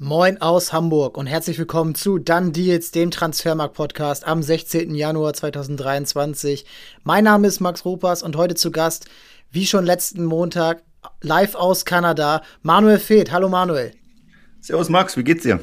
[0.00, 4.94] Moin aus Hamburg und herzlich willkommen zu Dann Deals, dem Transfermarkt-Podcast am 16.
[4.94, 6.64] Januar 2023.
[7.02, 9.06] Mein Name ist Max Ropas und heute zu Gast,
[9.50, 10.84] wie schon letzten Montag,
[11.20, 13.32] live aus Kanada, Manuel Feeth.
[13.32, 13.90] Hallo Manuel.
[14.60, 15.58] Servus Max, wie geht's dir?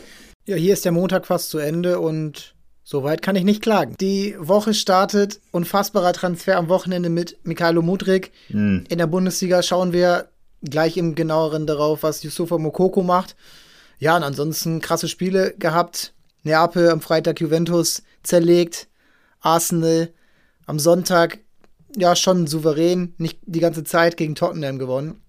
[0.45, 3.95] Ja, hier ist der Montag fast zu Ende und soweit kann ich nicht klagen.
[4.01, 8.33] Die Woche startet, unfassbarer Transfer am Wochenende mit Mikhailo Mudrik.
[8.47, 8.83] Hm.
[8.89, 10.27] In der Bundesliga schauen wir
[10.61, 13.37] gleich im genaueren darauf, was Yusufa Mokoko macht.
[13.99, 16.13] Ja, und ansonsten krasse Spiele gehabt.
[16.43, 18.87] Neapel am Freitag Juventus zerlegt.
[19.41, 20.11] Arsenal
[20.65, 21.39] am Sonntag
[21.95, 25.21] ja schon souverän, nicht die ganze Zeit gegen Tottenham gewonnen.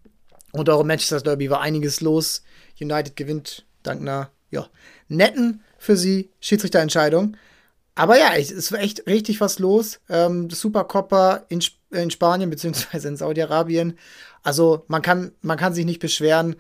[0.52, 2.42] Und auch im Manchester Derby war einiges los.
[2.80, 4.68] United gewinnt dank einer ja,
[5.09, 7.37] netten für sie Schiedsrichterentscheidung.
[7.95, 10.01] Aber ja, es ist echt richtig was los.
[10.09, 13.98] Ähm, Supercoppa in, Sp in Spanien beziehungsweise in Saudi-Arabien.
[14.42, 16.56] Also man kann, man kann sich nicht beschweren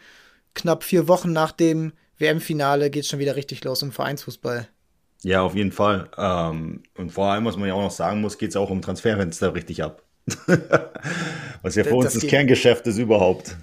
[0.54, 4.68] knapp vier Wochen nach dem WM-Finale geht es schon wieder richtig los im Vereinsfußball.
[5.22, 6.08] Ja, auf jeden Fall.
[6.16, 8.82] Ähm, und vor allem, was man ja auch noch sagen muss, geht es auch um
[8.82, 10.02] Transferfenster richtig ab.
[11.62, 13.56] was ja für uns das, das Kerngeschäft ist überhaupt.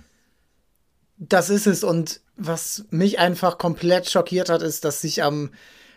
[1.18, 1.84] Das ist es.
[1.84, 5.52] Und was mich einfach komplett schockiert hat, ist, dass sich am,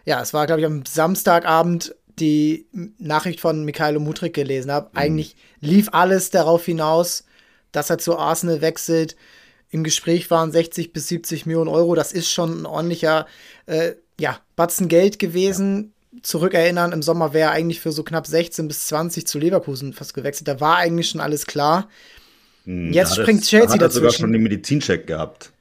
[0.05, 2.67] ja, es war, glaube ich, am Samstagabend die
[2.99, 4.91] Nachricht von Mikhailo Mutrik gelesen habe.
[4.93, 4.99] Mhm.
[4.99, 7.25] Eigentlich lief alles darauf hinaus,
[7.73, 9.17] dass er zu Arsenal wechselt
[9.71, 11.95] im Gespräch waren 60 bis 70 Millionen Euro.
[11.95, 13.27] Das ist schon ein ordentlicher
[13.67, 15.93] äh, ja, Batzen Geld gewesen.
[16.13, 16.23] Ja.
[16.23, 20.15] Zurückerinnern, im Sommer wäre er eigentlich für so knapp 16 bis 20 zu Leverkusen fast
[20.15, 20.49] gewechselt.
[20.49, 21.89] Da war eigentlich schon alles klar.
[22.65, 25.53] Hm, Jetzt springt es, Chelsea da hat er sogar schon den Medizincheck gehabt.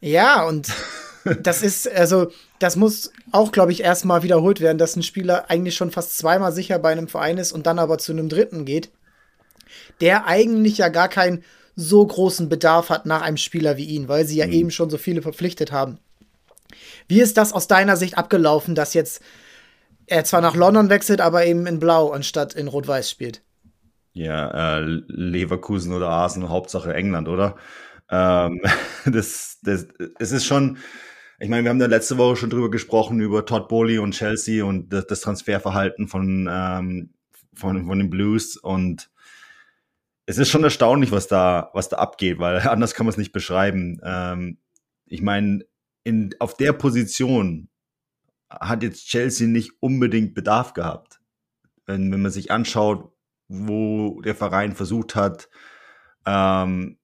[0.00, 0.68] Ja, und
[1.42, 5.74] das ist, also, das muss auch, glaube ich, erstmal wiederholt werden, dass ein Spieler eigentlich
[5.74, 8.90] schon fast zweimal sicher bei einem Verein ist und dann aber zu einem dritten geht,
[10.00, 11.42] der eigentlich ja gar kein
[11.76, 14.52] so großen Bedarf hat nach einem Spieler wie ihn, weil sie ja mhm.
[14.52, 15.98] eben schon so viele verpflichtet haben.
[17.06, 19.22] Wie ist das aus deiner Sicht abgelaufen, dass jetzt
[20.06, 23.42] er zwar nach London wechselt, aber eben in Blau anstatt in Rot-Weiß spielt?
[24.12, 27.56] Ja, äh, Leverkusen oder Arsenal, Hauptsache England, oder?
[28.10, 28.62] Ähm,
[29.04, 29.86] das, das,
[30.18, 30.78] es ist schon,
[31.38, 34.64] ich meine, wir haben da letzte Woche schon drüber gesprochen, über Todd Bowley und Chelsea
[34.64, 37.10] und das, das Transferverhalten von, ähm,
[37.54, 39.10] von, von den Blues und
[40.26, 43.32] es ist schon erstaunlich, was da, was da abgeht, weil anders kann man es nicht
[43.32, 44.00] beschreiben.
[44.02, 44.58] Ähm,
[45.06, 45.64] ich meine,
[46.02, 47.68] in, auf der Position
[48.50, 51.20] hat jetzt Chelsea nicht unbedingt Bedarf gehabt.
[51.86, 53.12] Wenn, wenn man sich anschaut,
[53.48, 55.48] wo der Verein versucht hat,
[56.26, 56.98] ähm,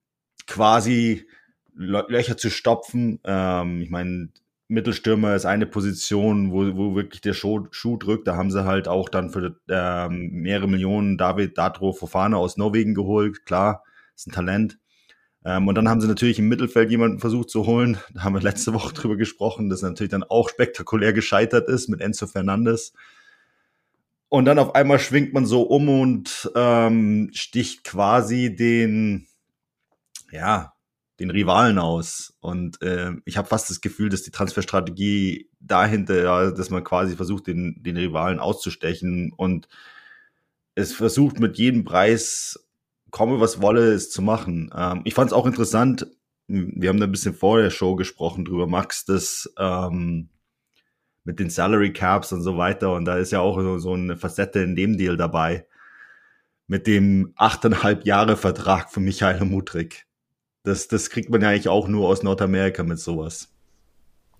[0.45, 1.27] quasi
[1.75, 3.19] Löcher zu stopfen.
[3.23, 4.29] Ähm, ich meine,
[4.67, 8.27] Mittelstürmer ist eine Position, wo, wo wirklich der Schuh, Schuh drückt.
[8.27, 12.93] Da haben sie halt auch dann für ähm, mehrere Millionen David Datro Fofana aus Norwegen
[12.93, 13.45] geholt.
[13.45, 13.83] Klar,
[14.15, 14.79] ist ein Talent.
[15.45, 17.97] Ähm, und dann haben sie natürlich im Mittelfeld jemanden versucht zu holen.
[18.13, 22.01] Da haben wir letzte Woche drüber gesprochen, dass natürlich dann auch spektakulär gescheitert ist mit
[22.01, 22.93] Enzo Fernandes.
[24.29, 29.27] Und dann auf einmal schwingt man so um und ähm, sticht quasi den,
[30.31, 30.72] ja,
[31.19, 32.35] den Rivalen aus.
[32.39, 37.15] Und äh, ich habe fast das Gefühl, dass die Transferstrategie dahinter, ja, dass man quasi
[37.15, 39.67] versucht, den, den Rivalen auszustechen und
[40.75, 42.67] es versucht mit jedem Preis,
[43.11, 44.71] komme was wolle, es zu machen.
[44.75, 46.07] Ähm, ich fand es auch interessant,
[46.47, 50.29] wir haben da ein bisschen vor der Show gesprochen drüber, Max, dass ähm,
[51.23, 52.93] mit den Salary Caps und so weiter.
[52.93, 55.65] Und da ist ja auch so, so eine Facette in dem Deal dabei.
[56.67, 60.05] Mit dem achteinhalb Jahre Vertrag von Michael Mutrik.
[60.63, 63.49] Das, das kriegt man ja eigentlich auch nur aus Nordamerika mit sowas.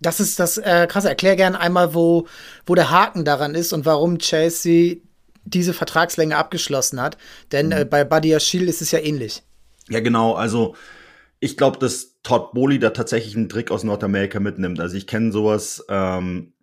[0.00, 1.08] Das ist das äh, krasse.
[1.08, 2.26] Erklär gerne einmal, wo,
[2.66, 4.96] wo der Haken daran ist und warum Chelsea
[5.44, 7.16] diese Vertragslänge abgeschlossen hat.
[7.52, 7.72] Denn mhm.
[7.72, 9.42] äh, bei Buddy Shield ist es ja ähnlich.
[9.88, 10.34] Ja, genau.
[10.34, 10.74] Also
[11.40, 14.80] ich glaube, dass Todd Bowley da tatsächlich einen Trick aus Nordamerika mitnimmt.
[14.80, 16.54] Also ich kenne sowas ähm,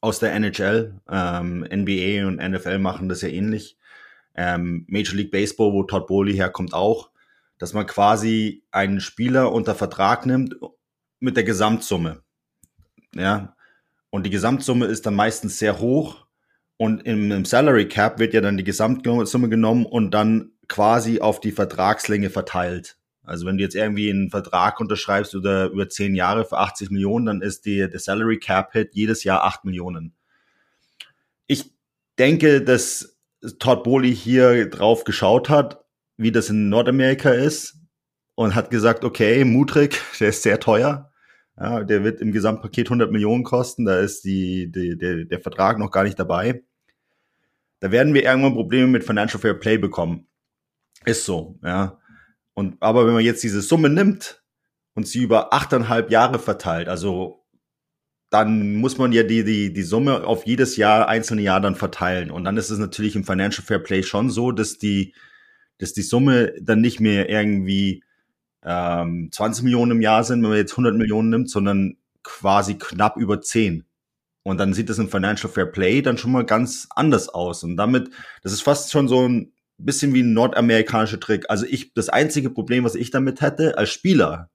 [0.00, 1.00] aus der NHL.
[1.10, 3.78] Ähm, NBA und NFL machen das ja ähnlich.
[4.34, 7.10] Ähm, Major League Baseball, wo Todd Bowley herkommt, auch
[7.64, 10.54] dass man quasi einen Spieler unter Vertrag nimmt
[11.18, 12.20] mit der Gesamtsumme.
[13.14, 13.56] Ja.
[14.10, 16.26] Und die Gesamtsumme ist dann meistens sehr hoch.
[16.76, 21.40] Und im, im Salary Cap wird ja dann die Gesamtsumme genommen und dann quasi auf
[21.40, 22.98] die Vertragslänge verteilt.
[23.22, 27.24] Also wenn du jetzt irgendwie einen Vertrag unterschreibst oder über zehn Jahre für 80 Millionen,
[27.24, 30.12] dann ist die, der Salary Cap Hit jedes Jahr 8 Millionen.
[31.46, 31.72] Ich
[32.18, 33.16] denke, dass
[33.58, 35.83] Todd Bowley hier drauf geschaut hat
[36.16, 37.78] wie das in Nordamerika ist
[38.34, 41.10] und hat gesagt, okay, Mutrik, der ist sehr teuer.
[41.56, 43.84] Ja, der wird im Gesamtpaket 100 Millionen kosten.
[43.84, 46.64] Da ist die, die, der, der Vertrag noch gar nicht dabei.
[47.78, 50.26] Da werden wir irgendwann Probleme mit Financial Fair Play bekommen.
[51.04, 51.98] Ist so, ja.
[52.54, 54.42] Und, aber wenn man jetzt diese Summe nimmt
[54.94, 57.44] und sie über achteinhalb Jahre verteilt, also
[58.30, 62.30] dann muss man ja die, die, die Summe auf jedes Jahr, einzelne Jahr dann verteilen.
[62.32, 65.14] Und dann ist es natürlich im Financial Fair Play schon so, dass die,
[65.78, 68.02] dass die Summe dann nicht mehr irgendwie
[68.62, 73.16] ähm, 20 Millionen im Jahr sind, wenn man jetzt 100 Millionen nimmt, sondern quasi knapp
[73.16, 73.84] über 10.
[74.42, 77.64] Und dann sieht das im Financial Fair Play dann schon mal ganz anders aus.
[77.64, 78.10] Und damit,
[78.42, 81.48] das ist fast schon so ein bisschen wie ein nordamerikanischer Trick.
[81.48, 84.50] Also ich, das einzige Problem, was ich damit hätte, als Spieler,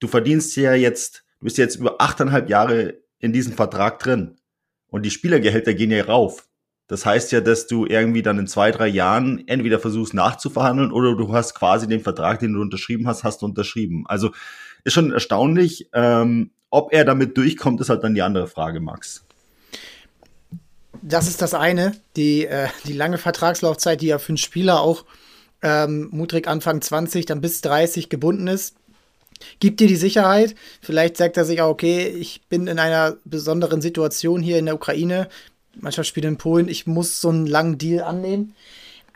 [0.00, 4.36] du verdienst ja jetzt du bist jetzt über achteinhalb Jahre in diesem Vertrag drin
[4.88, 6.46] und die Spielergehälter gehen ja rauf.
[6.90, 11.14] Das heißt ja, dass du irgendwie dann in zwei, drei Jahren entweder versuchst nachzuverhandeln oder
[11.14, 14.06] du hast quasi den Vertrag, den du unterschrieben hast, hast du unterschrieben.
[14.08, 14.32] Also
[14.82, 15.88] ist schon erstaunlich.
[15.92, 19.24] Ähm, ob er damit durchkommt, ist halt dann die andere Frage, Max.
[21.00, 25.04] Das ist das eine, die, äh, die lange Vertragslaufzeit, die ja für einen Spieler auch
[25.62, 28.74] ähm, Mutrik Anfang 20, dann bis 30 gebunden ist
[29.58, 30.54] gibt dir die Sicherheit.
[30.82, 34.74] Vielleicht sagt er sich auch, okay, ich bin in einer besonderen Situation hier in der
[34.74, 35.28] Ukraine.
[35.74, 38.54] Manchmal spielt in Polen, ich muss so einen langen Deal annehmen.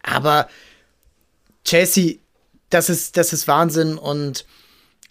[0.02, 0.48] Aber
[1.64, 2.16] Chelsea,
[2.70, 3.98] das ist, das ist Wahnsinn.
[3.98, 4.46] Und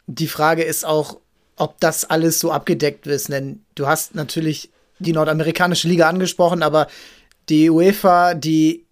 [0.07, 1.19] die Frage ist auch,
[1.55, 3.29] ob das alles so abgedeckt ist.
[3.29, 4.69] Denn du hast natürlich
[4.99, 6.87] die nordamerikanische Liga angesprochen, aber
[7.49, 8.85] die UEFA, die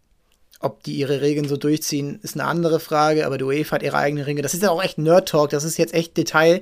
[0.62, 3.97] ob die ihre Regeln so durchziehen, ist eine andere Frage, aber die UEFA hat ihre
[3.97, 4.44] eigenen Regeln.
[4.44, 6.62] Das ist ja auch echt Nerd-Talk, das ist jetzt echt Detail.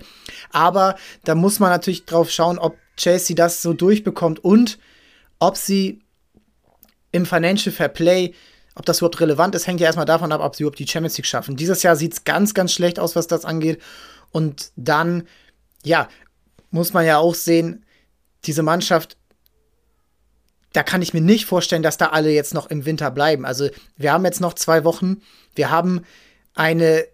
[0.52, 0.96] Aber
[1.26, 4.80] da muss man natürlich drauf schauen, ob Chelsea das so durchbekommt und
[5.40, 6.02] ob sie
[7.12, 8.34] im Financial Fair Play,
[8.76, 11.18] ob das überhaupt relevant ist, hängt ja erstmal davon ab, ob sie überhaupt die Champions
[11.18, 11.56] League schaffen.
[11.56, 13.82] Dieses Jahr sieht es ganz, ganz schlecht aus, was das angeht.
[14.32, 15.28] Und dann,
[15.84, 16.08] ja,
[16.72, 17.86] muss man ja auch sehen,
[18.46, 19.18] diese Mannschaft
[20.74, 23.46] da kann ich mir nicht vorstellen, dass da alle jetzt noch im Winter bleiben.
[23.46, 25.22] Also wir haben jetzt noch zwei Wochen.
[25.56, 26.06] Wir haben
[26.54, 27.08] eine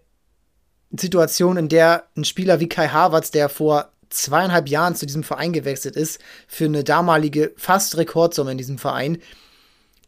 [0.90, 5.52] Situation, in der ein Spieler wie Kai Havertz, der vor zweieinhalb Jahren zu diesem Verein
[5.52, 9.18] gewechselt ist, für eine damalige fast Rekordsumme in diesem Verein,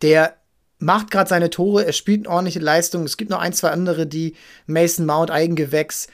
[0.03, 0.37] der
[0.79, 3.05] macht gerade seine Tore, er spielt eine ordentliche Leistung.
[3.05, 4.35] Es gibt noch ein, zwei andere, die
[4.67, 6.09] Mason Mount, Eigengewächs,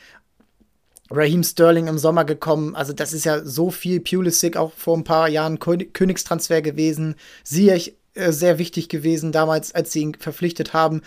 [1.10, 2.75] Raheem Sterling im Sommer gekommen.
[2.75, 4.00] Also das ist ja so viel.
[4.00, 7.16] Pulisic auch vor ein paar Jahren Königstransfer gewesen.
[7.44, 11.02] Ziyech äh, sehr wichtig gewesen damals, als sie ihn verpflichtet haben.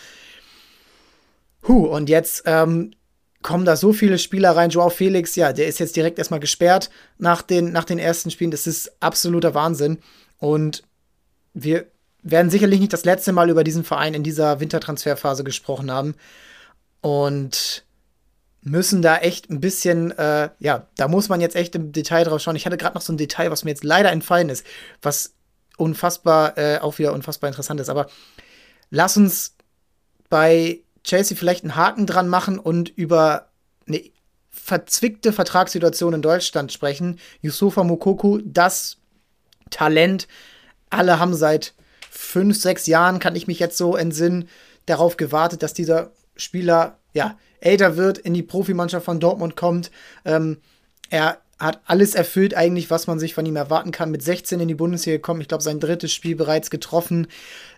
[1.67, 2.91] Huh, und jetzt ähm,
[3.41, 4.69] kommen da so viele Spieler rein.
[4.69, 8.51] Joao Felix, ja, der ist jetzt direkt erstmal gesperrt nach den, nach den ersten Spielen.
[8.51, 9.99] Das ist absoluter Wahnsinn.
[10.39, 10.83] Und
[11.53, 11.85] wir
[12.23, 16.15] werden sicherlich nicht das letzte Mal über diesen Verein in dieser Wintertransferphase gesprochen haben.
[17.01, 17.85] Und
[18.61, 22.41] müssen da echt ein bisschen, äh, ja, da muss man jetzt echt im Detail drauf
[22.41, 22.55] schauen.
[22.55, 24.65] Ich hatte gerade noch so ein Detail, was mir jetzt leider entfallen ist,
[25.01, 25.33] was
[25.77, 27.89] unfassbar, äh, auch wieder unfassbar interessant ist.
[27.89, 28.07] Aber
[28.89, 29.55] lass uns
[30.29, 33.47] bei Chelsea vielleicht einen Haken dran machen und über
[33.87, 34.01] eine
[34.49, 37.19] verzwickte Vertragssituation in Deutschland sprechen.
[37.41, 38.97] Yusufa Mokoku, das
[39.69, 40.27] Talent,
[40.89, 41.73] alle haben seit
[42.09, 44.49] fünf, sechs Jahren, kann ich mich jetzt so entsinnen,
[44.85, 49.91] darauf gewartet, dass dieser Spieler, ja, älter wird, in die Profimannschaft von Dortmund kommt.
[50.25, 50.57] Ähm,
[51.09, 54.11] er hat alles erfüllt eigentlich, was man sich von ihm erwarten kann.
[54.11, 57.27] Mit 16 in die Bundesliga gekommen, ich glaube, sein drittes Spiel bereits getroffen.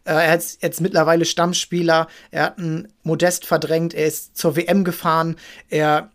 [0.04, 2.08] Äh, er ist jetzt mittlerweile Stammspieler.
[2.32, 3.94] Er hat einen Modest verdrängt.
[3.94, 5.38] Er ist zur WM gefahren.
[5.70, 6.12] Er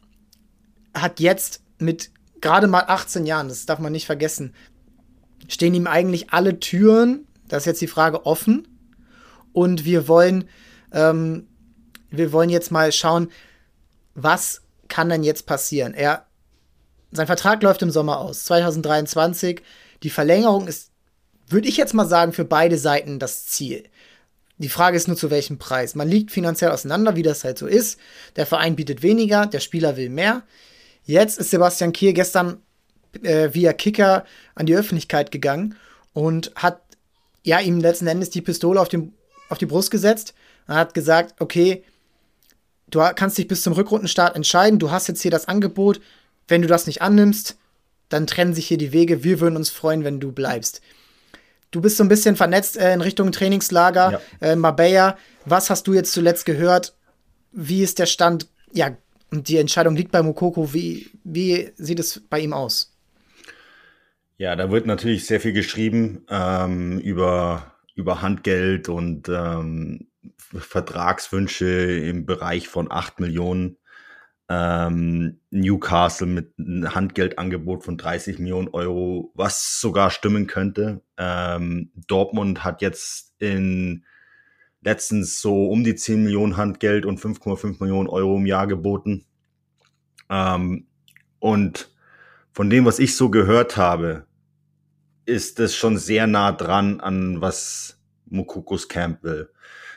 [0.94, 4.54] hat jetzt mit gerade mal 18 Jahren, das darf man nicht vergessen,
[5.48, 8.68] stehen ihm eigentlich alle Türen, das ist jetzt die Frage, offen.
[9.54, 10.44] Und wir wollen,
[10.92, 11.46] ähm,
[12.10, 13.30] wir wollen jetzt mal schauen,
[14.14, 15.94] was kann denn jetzt passieren?
[15.94, 16.26] Er,
[17.16, 19.62] sein Vertrag läuft im Sommer aus, 2023.
[20.02, 20.90] Die Verlängerung ist,
[21.48, 23.84] würde ich jetzt mal sagen, für beide Seiten das Ziel.
[24.58, 25.94] Die Frage ist nur, zu welchem Preis.
[25.94, 27.98] Man liegt finanziell auseinander, wie das halt so ist.
[28.36, 30.42] Der Verein bietet weniger, der Spieler will mehr.
[31.04, 32.62] Jetzt ist Sebastian Kier gestern
[33.22, 35.76] äh, via Kicker an die Öffentlichkeit gegangen
[36.12, 36.80] und hat
[37.42, 39.12] ja ihm letzten Endes die Pistole auf, dem,
[39.48, 40.34] auf die Brust gesetzt
[40.66, 41.84] und hat gesagt, okay,
[42.94, 44.78] Du kannst dich bis zum Rückrundenstart entscheiden.
[44.78, 46.00] Du hast jetzt hier das Angebot.
[46.48, 47.56] Wenn du das nicht annimmst,
[48.08, 49.24] dann trennen sich hier die Wege.
[49.24, 50.80] Wir würden uns freuen, wenn du bleibst.
[51.70, 54.48] Du bist so ein bisschen vernetzt äh, in Richtung Trainingslager, ja.
[54.48, 55.18] äh, Marbella.
[55.44, 56.94] Was hast du jetzt zuletzt gehört?
[57.50, 58.48] Wie ist der Stand?
[58.72, 58.96] Ja,
[59.30, 60.72] und die Entscheidung liegt bei Mokoko.
[60.72, 62.94] Wie, wie sieht es bei ihm aus?
[64.36, 70.06] Ja, da wird natürlich sehr viel geschrieben ähm, über, über Handgeld und ähm,
[70.56, 73.76] Vertragswünsche im Bereich von 8 Millionen.
[74.48, 81.02] Ähm, Newcastle mit einem Handgeldangebot von 30 Millionen Euro, was sogar stimmen könnte.
[81.16, 84.04] Ähm, Dortmund hat jetzt in
[84.82, 89.24] letztens so um die 10 Millionen Handgeld und 5,5 Millionen Euro im Jahr geboten.
[90.28, 90.86] Ähm,
[91.38, 91.90] und
[92.52, 94.26] von dem, was ich so gehört habe,
[95.26, 99.50] ist das schon sehr nah dran an was Mukukos Camp will.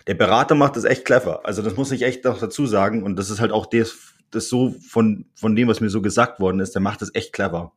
[0.07, 1.45] Der Berater macht das echt clever.
[1.45, 3.03] Also das muss ich echt noch dazu sagen.
[3.03, 6.39] Und das ist halt auch das, das so von, von dem, was mir so gesagt
[6.39, 6.73] worden ist.
[6.73, 7.73] Der macht das echt clever.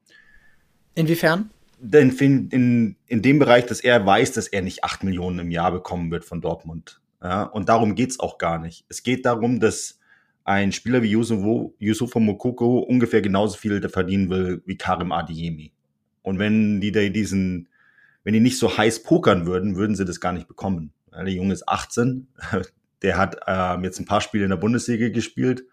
[0.94, 1.50] Inwiefern?
[1.78, 5.50] Denn in, in, in dem Bereich, dass er weiß, dass er nicht acht Millionen im
[5.50, 7.00] Jahr bekommen wird von Dortmund.
[7.22, 8.84] Ja, und darum geht's auch gar nicht.
[8.88, 9.98] Es geht darum, dass
[10.44, 15.72] ein Spieler wie Yusufa Mokoko ungefähr genauso viel verdienen will wie Karim Adeyemi.
[16.22, 17.68] Und wenn die diesen,
[18.24, 20.92] wenn die nicht so heiß pokern würden, würden sie das gar nicht bekommen.
[21.12, 22.28] Der Junge ist 18,
[23.02, 25.64] der hat ähm, jetzt ein paar Spiele in der Bundesliga gespielt,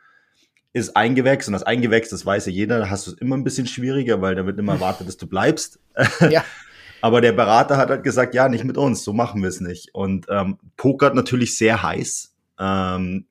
[0.78, 3.44] ist eingewechselt und das Eingewechselt, das weiß ja jeder, da hast du es immer ein
[3.44, 5.80] bisschen schwieriger, weil da wird immer erwartet, dass du bleibst.
[6.30, 6.44] Ja.
[7.00, 9.94] Aber der Berater hat halt gesagt, ja, nicht mit uns, so machen wir es nicht.
[9.94, 13.28] Und ähm, pokert natürlich sehr heiß, ähm,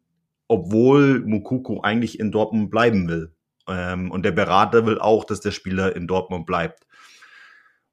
[0.47, 3.33] obwohl Mukuku eigentlich in Dortmund bleiben will.
[3.69, 6.87] Ähm, und der Berater will auch, dass der Spieler in Dortmund bleibt.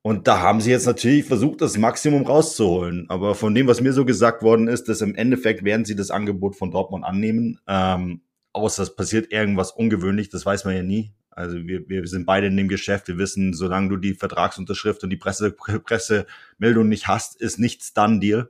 [0.04, 3.06] Und da haben sie jetzt natürlich versucht, das Maximum rauszuholen.
[3.10, 6.12] Aber von dem, was mir so gesagt worden ist, dass im Endeffekt werden sie das
[6.12, 7.60] Angebot von Dortmund annehmen.
[7.68, 8.22] Ähm,
[8.54, 11.14] außer es passiert irgendwas ungewöhnlich, das weiß man ja nie.
[11.32, 13.08] Also wir, wir sind beide in dem Geschäft.
[13.08, 15.52] Wir wissen, solange du die Vertragsunterschrift und die Presse,
[15.84, 18.50] Pressemeldung nicht hast, ist nichts dann dir.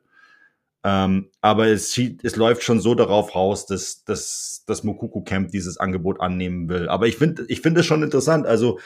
[0.84, 5.78] Ähm, aber es, es läuft schon so darauf raus, dass, dass das Mokuku Camp dieses
[5.78, 6.90] Angebot annehmen will.
[6.90, 8.46] Aber ich finde, ich finde es schon interessant.
[8.46, 8.80] Also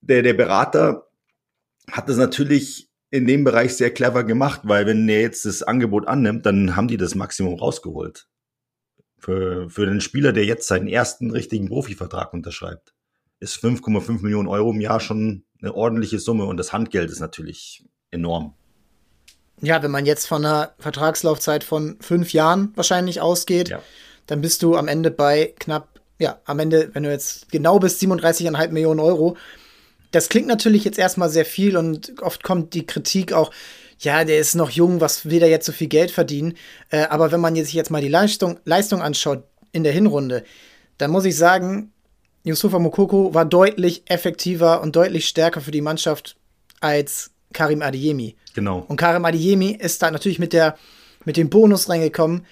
[0.00, 1.08] der, der Berater
[1.90, 6.06] hat das natürlich in dem Bereich sehr clever gemacht, weil wenn er jetzt das Angebot
[6.06, 8.29] annimmt, dann haben die das Maximum rausgeholt.
[9.20, 12.94] Für, für den Spieler, der jetzt seinen ersten richtigen Profivertrag unterschreibt,
[13.38, 17.84] ist 5,5 Millionen Euro im Jahr schon eine ordentliche Summe und das Handgeld ist natürlich
[18.10, 18.54] enorm.
[19.60, 23.82] Ja, wenn man jetzt von einer Vertragslaufzeit von fünf Jahren wahrscheinlich ausgeht, ja.
[24.26, 28.02] dann bist du am Ende bei knapp, ja, am Ende, wenn du jetzt genau bist,
[28.02, 29.36] 37,5 Millionen Euro
[30.10, 33.50] das klingt natürlich jetzt erstmal sehr viel und oft kommt die Kritik auch,
[34.00, 36.54] ja, der ist noch jung, was will der jetzt so viel Geld verdienen?
[36.90, 40.44] Äh, aber wenn man sich jetzt mal die Leistung, Leistung anschaut in der Hinrunde,
[40.98, 41.92] dann muss ich sagen,
[42.44, 46.36] Yusufa Mokoko war deutlich effektiver und deutlich stärker für die Mannschaft
[46.80, 48.36] als Karim Adeyemi.
[48.54, 48.84] Genau.
[48.88, 50.78] Und Karim Adeyemi ist da natürlich mit, der,
[51.24, 52.46] mit dem Bonus reingekommen.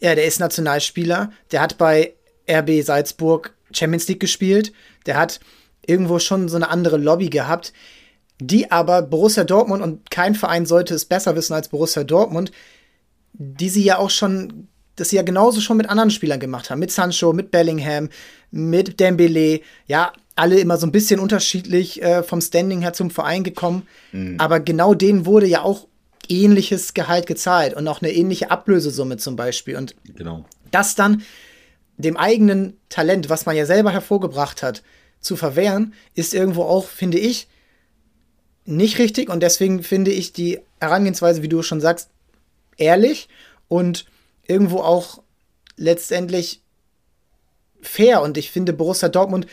[0.00, 1.32] Ja, der ist Nationalspieler.
[1.50, 2.14] Der hat bei
[2.48, 4.72] RB Salzburg Champions League gespielt.
[5.06, 5.40] Der hat
[5.86, 7.72] irgendwo schon so eine andere Lobby gehabt,
[8.40, 12.50] die aber Borussia Dortmund und kein Verein sollte es besser wissen als Borussia Dortmund,
[13.32, 16.80] die sie ja auch schon, das sie ja genauso schon mit anderen Spielern gemacht haben,
[16.80, 18.08] mit Sancho, mit Bellingham,
[18.50, 23.44] mit Dembele, ja, alle immer so ein bisschen unterschiedlich äh, vom Standing her zum Verein
[23.44, 24.36] gekommen, mhm.
[24.38, 25.86] aber genau denen wurde ja auch
[26.28, 30.44] ähnliches Gehalt gezahlt und auch eine ähnliche Ablösesumme zum Beispiel und genau.
[30.70, 31.22] das dann
[31.96, 34.82] dem eigenen Talent, was man ja selber hervorgebracht hat,
[35.20, 37.46] zu verwehren, ist irgendwo auch, finde ich,
[38.64, 39.28] nicht richtig.
[39.28, 42.10] Und deswegen finde ich die Herangehensweise, wie du schon sagst,
[42.76, 43.28] ehrlich
[43.68, 44.06] und
[44.46, 45.22] irgendwo auch
[45.76, 46.62] letztendlich
[47.80, 48.22] fair.
[48.22, 49.46] Und ich finde, Borussia Dortmund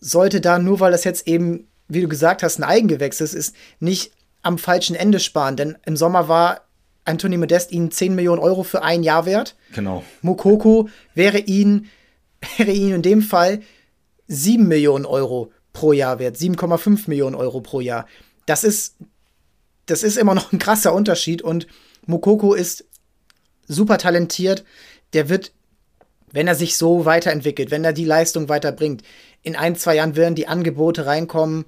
[0.00, 3.54] sollte da, nur weil das jetzt eben, wie du gesagt hast, ein Eigengewächs ist, ist
[3.80, 4.12] nicht
[4.42, 5.56] am falschen Ende sparen.
[5.56, 6.62] Denn im Sommer war
[7.04, 9.56] Anthony Modest ihnen 10 Millionen Euro für ein Jahr wert.
[9.74, 10.04] Genau.
[10.22, 11.88] Mokoko wäre ihnen,
[12.56, 13.62] wäre ihnen in dem Fall
[14.28, 18.06] 7 Millionen Euro pro Jahr wert, 7,5 Millionen Euro pro Jahr.
[18.48, 18.96] Das ist,
[19.84, 21.66] das ist immer noch ein krasser Unterschied und
[22.06, 22.86] Mokoko ist
[23.66, 24.64] super talentiert.
[25.12, 25.52] Der wird,
[26.32, 29.02] wenn er sich so weiterentwickelt, wenn er die Leistung weiterbringt,
[29.42, 31.66] in ein, zwei Jahren werden die Angebote reinkommen.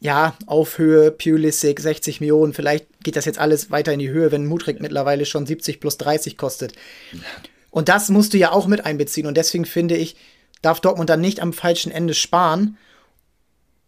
[0.00, 2.54] Ja, auf Höhe, Pulisic, 60 Millionen.
[2.54, 5.98] Vielleicht geht das jetzt alles weiter in die Höhe, wenn Mutrik mittlerweile schon 70 plus
[5.98, 6.72] 30 kostet.
[7.70, 9.26] Und das musst du ja auch mit einbeziehen.
[9.26, 10.16] Und deswegen finde ich,
[10.62, 12.78] darf Dortmund dann nicht am falschen Ende sparen,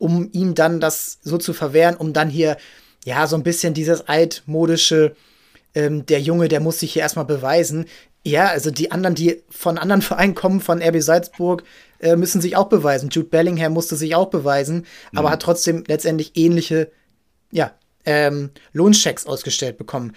[0.04, 2.58] um ihm dann das so zu verwehren, um dann hier,
[3.06, 5.16] ja, so ein bisschen dieses altmodische,
[5.74, 7.86] ähm, der Junge, der muss sich hier erstmal beweisen.
[8.22, 11.64] Ja, also die anderen, die von anderen Vereinen kommen, von RB Salzburg,
[12.00, 13.08] äh, müssen sich auch beweisen.
[13.08, 15.18] Jude Bellingham musste sich auch beweisen, mhm.
[15.18, 16.92] aber hat trotzdem letztendlich ähnliche,
[17.50, 17.72] ja,
[18.04, 20.12] ähm, Lohnchecks ausgestellt bekommen.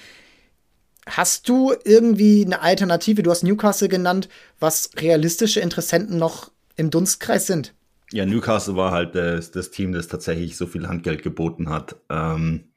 [1.06, 3.24] Hast du irgendwie eine Alternative?
[3.24, 4.27] Du hast Newcastle genannt,
[4.60, 7.74] was realistische Interessenten noch im Dunstkreis sind.
[8.11, 11.97] Ja, Newcastle war halt das, das Team, das tatsächlich so viel Handgeld geboten hat.
[12.09, 12.71] Ähm,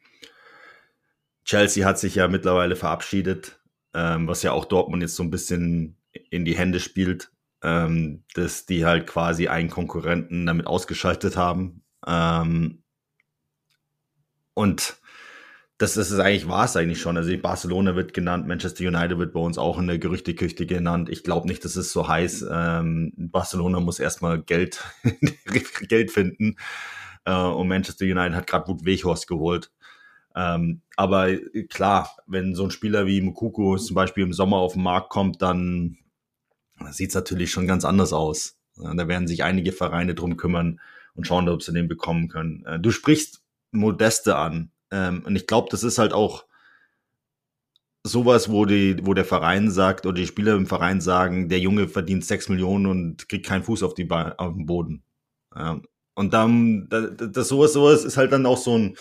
[1.44, 3.60] Chelsea hat sich ja mittlerweile verabschiedet,
[3.94, 5.96] ähm, was ja auch Dortmund jetzt so ein bisschen
[6.30, 7.30] in die Hände spielt,
[7.62, 11.82] ähm, dass die halt quasi einen Konkurrenten damit ausgeschaltet haben.
[12.06, 12.82] Ähm,
[14.54, 15.00] und
[15.80, 17.16] das, ist eigentlich, war es eigentlich schon.
[17.16, 21.08] Also Barcelona wird genannt, Manchester United wird bei uns auch in der Gerüchteküche genannt.
[21.08, 22.44] Ich glaube nicht, dass es so heiß.
[22.52, 24.84] Ähm, Barcelona muss erstmal Geld,
[25.88, 26.56] Geld finden.
[27.24, 29.70] äh, und Manchester United hat gerade Wout Weghorst geholt.
[30.36, 34.74] Ähm, aber äh, klar, wenn so ein Spieler wie Mukuku zum Beispiel im Sommer auf
[34.74, 35.96] den Markt kommt, dann
[36.90, 38.58] sieht es natürlich schon ganz anders aus.
[38.76, 40.78] Da werden sich einige Vereine drum kümmern
[41.14, 42.66] und schauen, ob sie den bekommen können.
[42.66, 44.72] Äh, du sprichst Modeste an.
[44.90, 46.44] Ähm, und ich glaube, das ist halt auch
[48.02, 51.88] sowas, wo, die, wo der Verein sagt oder die Spieler im Verein sagen, der Junge
[51.88, 55.02] verdient sechs Millionen und kriegt keinen Fuß auf, die ba auf den Boden.
[55.54, 55.82] Ähm,
[56.14, 58.96] und dann, das, das sowas, sowas ist halt dann auch so ein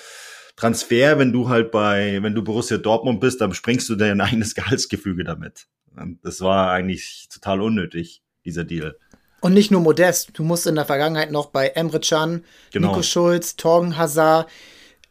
[0.55, 4.55] Transfer, wenn du halt bei, wenn du Borussia Dortmund bist, dann springst du dein eigenes
[4.55, 5.67] Gehaltsgefüge damit.
[5.95, 8.97] Und das war eigentlich total unnötig, dieser Deal.
[9.41, 10.31] Und nicht nur Modest.
[10.33, 12.89] Du musst in der Vergangenheit noch bei Emre Can, genau.
[12.89, 14.49] Nico Schulz, Torgen Hazard,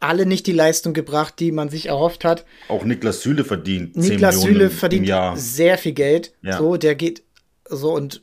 [0.00, 2.45] alle nicht die Leistung gebracht, die man sich erhofft hat.
[2.69, 3.97] Auch Niklas Süle verdient.
[3.97, 6.35] Niklas Süle verdient sehr viel Geld.
[6.43, 6.59] Ja.
[6.59, 7.23] So, der geht
[7.69, 8.23] so und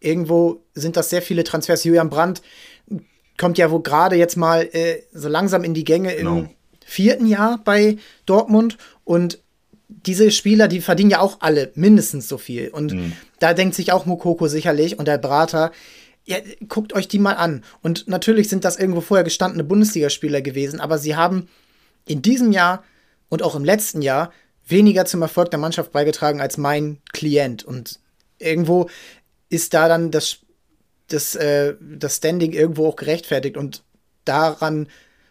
[0.00, 1.84] irgendwo sind das sehr viele Transfers.
[1.84, 2.42] Julian Brandt
[3.36, 6.38] kommt ja wo gerade jetzt mal äh, so langsam in die Gänge genau.
[6.38, 6.48] im
[6.84, 7.96] vierten Jahr bei
[8.26, 9.40] Dortmund und
[9.88, 12.68] diese Spieler, die verdienen ja auch alle mindestens so viel.
[12.68, 13.12] Und mhm.
[13.38, 15.72] da denkt sich auch Mokoko sicherlich und der Berater,
[16.24, 16.38] ja,
[16.68, 17.64] guckt euch die mal an.
[17.82, 21.48] Und natürlich sind das irgendwo vorher gestandene Bundesligaspieler gewesen, aber sie haben
[22.06, 22.82] in diesem Jahr
[23.28, 24.32] und auch im letzten Jahr
[24.66, 27.64] weniger zum Erfolg der Mannschaft beigetragen als mein Klient.
[27.64, 28.00] Und
[28.38, 28.88] irgendwo
[29.50, 30.38] ist da dann das,
[31.08, 33.56] das, äh, das Standing irgendwo auch gerechtfertigt.
[33.56, 33.82] Und
[34.24, 34.88] daran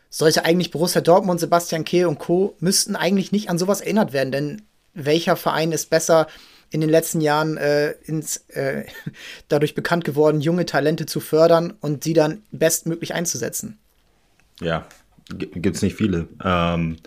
[0.10, 2.56] sollte eigentlich Borussia Dortmund, Sebastian Kehl und Co.
[2.60, 4.62] müssten eigentlich nicht an sowas erinnert werden, denn
[4.94, 6.28] welcher Verein ist besser
[6.74, 8.86] in den letzten Jahren äh, ins, äh,
[9.48, 13.78] dadurch bekannt geworden, junge Talente zu fördern und sie dann bestmöglich einzusetzen?
[14.60, 14.86] Ja,
[15.30, 16.28] gibt es nicht viele.
[16.44, 16.98] Ähm,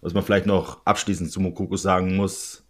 [0.00, 2.64] was man vielleicht noch abschließend zu Mokoko sagen muss,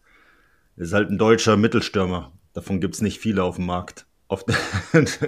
[0.77, 2.33] ist halt ein deutscher Mittelstürmer.
[2.55, 4.07] Davon gibt es nicht viele auf dem Markt.
[4.93, 5.19] und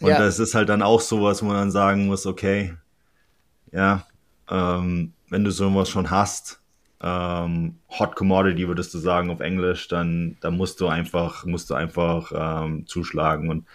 [0.00, 0.18] ja.
[0.18, 2.74] das ist halt dann auch sowas, wo man dann sagen muss, okay,
[3.72, 4.06] ja,
[4.48, 6.59] ähm, wenn du sowas schon hast,
[7.02, 11.74] ähm, Hot Commodity würdest du sagen auf Englisch, dann, dann musst du einfach, musst du
[11.74, 13.48] einfach ähm, zuschlagen.
[13.48, 13.66] Und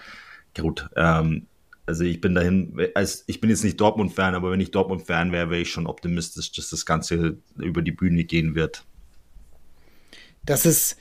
[0.57, 1.47] gut, ähm,
[1.85, 5.49] also ich bin dahin, also ich bin jetzt nicht Dortmund-Fan, aber wenn ich Dortmund-Fan wäre,
[5.49, 8.83] wäre ich schon optimistisch, dass das Ganze über die Bühne gehen wird.
[10.43, 10.97] Das ist,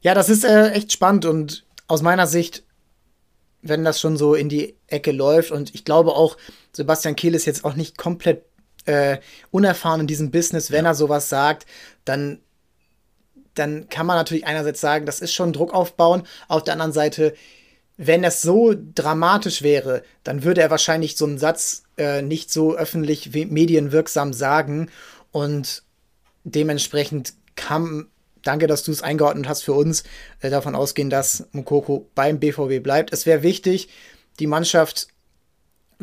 [0.00, 2.64] ja, das ist äh, echt spannend und aus meiner Sicht
[3.62, 5.52] wenn das schon so in die Ecke läuft.
[5.52, 6.36] Und ich glaube auch,
[6.72, 8.44] Sebastian Kehl ist jetzt auch nicht komplett
[8.86, 9.18] äh,
[9.50, 10.70] unerfahren in diesem Business.
[10.70, 10.90] Wenn ja.
[10.90, 11.66] er sowas sagt,
[12.04, 12.40] dann,
[13.54, 16.22] dann kann man natürlich einerseits sagen, das ist schon Druck aufbauen.
[16.48, 17.34] Auf der anderen Seite,
[17.96, 22.74] wenn es so dramatisch wäre, dann würde er wahrscheinlich so einen Satz äh, nicht so
[22.74, 24.90] öffentlich medienwirksam sagen.
[25.30, 25.82] Und
[26.44, 28.08] dementsprechend kann
[28.42, 30.04] danke, dass du es eingeordnet hast für uns,
[30.40, 33.12] äh, davon ausgehen, dass Mukoko beim BVB bleibt.
[33.12, 33.88] Es wäre wichtig,
[34.38, 35.08] die Mannschaft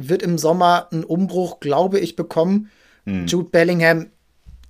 [0.07, 2.69] wird im Sommer einen Umbruch, glaube ich, bekommen.
[3.05, 3.27] Mhm.
[3.27, 4.07] Jude Bellingham,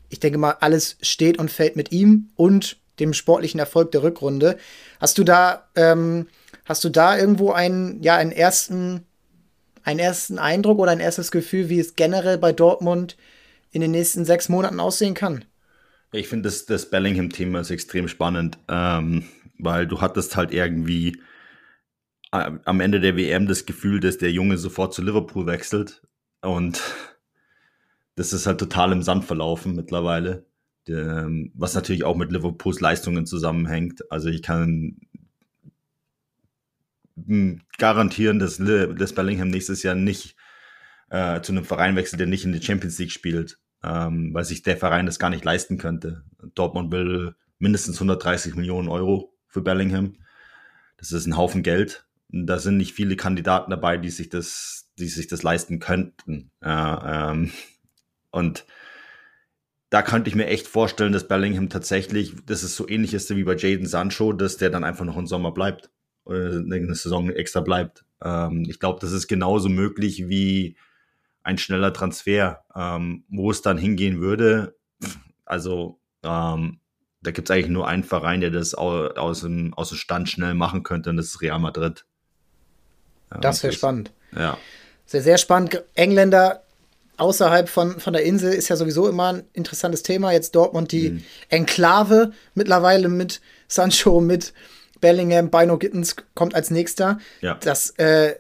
[0.10, 4.58] ich denke mal, alles steht und fällt mit ihm und dem sportlichen Erfolg der Rückrunde.
[5.00, 6.28] Hast du da, ähm,
[6.66, 9.06] hast du da irgendwo einen, ja, einen ersten,
[9.84, 13.16] einen ersten Eindruck oder ein erstes Gefühl, wie es generell bei Dortmund
[13.72, 15.46] in den nächsten sechs Monaten aussehen kann?
[16.12, 19.26] Ich finde das, das Bellingham-Thema ist extrem spannend, ähm,
[19.60, 21.22] weil du hattest halt irgendwie
[22.32, 26.02] am Ende der WM das Gefühl, dass der Junge sofort zu Liverpool wechselt
[26.42, 26.82] und
[28.16, 30.46] das ist halt total im Sand verlaufen mittlerweile,
[30.88, 34.12] ähm, was natürlich auch mit Liverpools Leistungen zusammenhängt.
[34.12, 34.98] Also ich kann
[37.16, 40.36] hm, garantieren, dass, dass Bellingham nächstes Jahr nicht
[41.10, 44.62] äh, zu einem Verein wechselt, der nicht in der Champions League spielt ähm, weil sich
[44.62, 46.24] der Verein das gar nicht leisten könnte.
[46.56, 50.16] Dortmund will mindestens 130 Millionen Euro für Bellingham.
[50.98, 52.06] Das ist ein Haufen Geld.
[52.30, 56.52] Da sind nicht viele Kandidaten dabei, die sich das, die sich das leisten könnten.
[56.62, 57.52] Äh, ähm,
[58.32, 58.66] und
[59.90, 63.44] da könnte ich mir echt vorstellen, dass Bellingham tatsächlich, dass es so ähnlich ist wie
[63.44, 65.90] bei Jaden Sancho, dass der dann einfach noch im Sommer bleibt
[66.26, 68.06] oder eine Saison extra bleibt.
[68.22, 70.78] Ähm, ich glaube, das ist genauso möglich wie
[71.42, 72.64] ein schneller Transfer.
[72.76, 74.78] Ähm, wo es dann hingehen würde,
[75.46, 76.80] also ähm,
[77.22, 80.54] da gibt es eigentlich nur einen Verein, der das aus dem, aus dem Stand schnell
[80.54, 82.06] machen könnte, und das ist Real Madrid.
[83.42, 84.12] Das wäre spannend.
[84.36, 84.58] Ja.
[85.06, 85.84] Sehr, sehr spannend.
[85.96, 86.64] Engländer
[87.18, 90.32] außerhalb von, von der Insel ist ja sowieso immer ein interessantes Thema.
[90.32, 91.24] Jetzt Dortmund, die mhm.
[91.50, 94.54] Enklave mittlerweile mit Sancho, mit
[95.02, 97.20] Bellingham, Bino Gittens kommt als nächster.
[97.42, 97.56] Ja.
[97.56, 98.36] Das äh,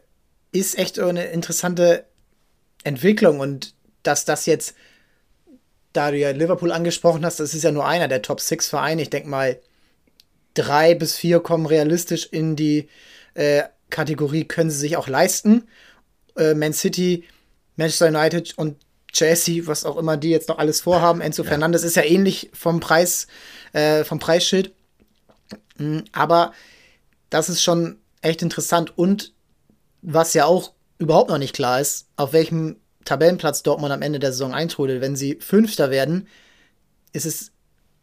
[0.51, 2.05] ist echt eine interessante
[2.83, 3.73] Entwicklung und
[4.03, 4.75] dass das jetzt,
[5.93, 9.01] da du ja Liverpool angesprochen hast, das ist ja nur einer der Top Six Vereine.
[9.01, 9.59] Ich denke mal,
[10.53, 12.87] drei bis vier kommen realistisch in die
[13.33, 15.67] äh, Kategorie, können sie sich auch leisten.
[16.35, 17.23] Äh, Man City
[17.75, 18.77] Manchester United und
[19.11, 21.21] Chelsea, was auch immer die jetzt noch alles vorhaben.
[21.21, 21.49] Enzo ja.
[21.49, 23.27] Fernandes ist ja ähnlich vom Preis,
[23.73, 24.73] äh, vom Preisschild.
[25.77, 26.53] Mhm, aber
[27.29, 28.97] das ist schon echt interessant.
[28.97, 29.33] Und
[30.01, 34.31] was ja auch überhaupt noch nicht klar ist, auf welchem Tabellenplatz Dortmund am Ende der
[34.31, 35.01] Saison eintrudelt.
[35.01, 36.27] Wenn sie Fünfter werden,
[37.13, 37.51] ist es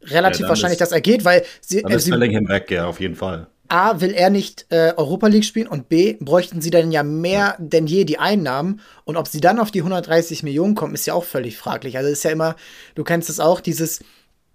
[0.03, 1.83] relativ ja, wahrscheinlich, ist, dass er geht, weil sie.
[1.83, 3.47] Dann ist Bellingham weg, ja, auf jeden Fall.
[3.69, 7.39] A, will er nicht äh, Europa League spielen und B, bräuchten sie dann ja mehr
[7.39, 7.57] ja.
[7.59, 8.81] denn je die Einnahmen.
[9.05, 11.97] Und ob sie dann auf die 130 Millionen kommen, ist ja auch völlig fraglich.
[11.97, 12.57] Also ist ja immer,
[12.95, 14.01] du kennst es auch, dieses,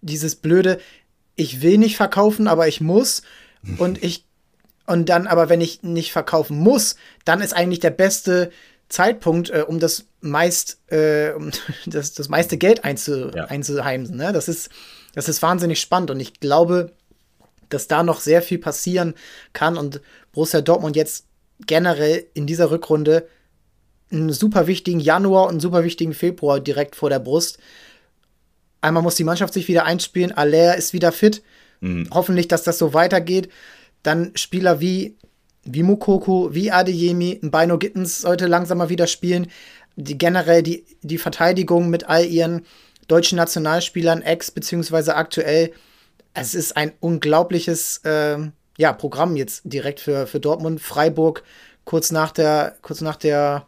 [0.01, 0.79] dieses blöde,
[1.35, 3.21] ich will nicht verkaufen, aber ich muss.
[3.77, 4.25] und ich,
[4.87, 6.95] und dann, aber wenn ich nicht verkaufen muss,
[7.25, 8.51] dann ist eigentlich der beste
[8.89, 11.51] Zeitpunkt, äh, um das meist, äh, um
[11.85, 13.45] das, das meiste Geld einzu, ja.
[13.45, 14.17] einzuheimsen.
[14.17, 14.33] Ne?
[14.33, 14.69] Das ist,
[15.13, 16.91] das ist wahnsinnig spannend und ich glaube,
[17.73, 19.15] dass da noch sehr viel passieren
[19.53, 21.25] kann und Borussia Dortmund jetzt
[21.65, 23.27] generell in dieser Rückrunde
[24.11, 27.59] einen super wichtigen Januar und einen super wichtigen Februar direkt vor der Brust.
[28.81, 31.43] Einmal muss die Mannschaft sich wieder einspielen, Aller ist wieder fit.
[31.81, 32.07] Mhm.
[32.11, 33.49] Hoffentlich, dass das so weitergeht.
[34.03, 35.15] Dann Spieler wie,
[35.63, 39.47] wie Mukoko, wie Adeyemi, Bino Gittens sollte langsam mal wieder spielen.
[39.95, 42.65] Die generell die, die Verteidigung mit all ihren
[43.07, 45.73] deutschen Nationalspielern, ex- beziehungsweise aktuell,
[46.33, 48.37] es ist ein unglaubliches äh,
[48.77, 50.81] ja, Programm jetzt direkt für, für Dortmund.
[50.81, 51.43] Freiburg
[51.83, 53.67] kurz nach der, kurz nach der,